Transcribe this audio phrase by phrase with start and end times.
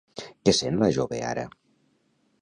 [0.47, 1.47] Què sent la jove ara?